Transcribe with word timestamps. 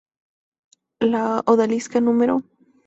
La 1.11 1.23
odalisca 1.55 2.01
No. 2.09 2.43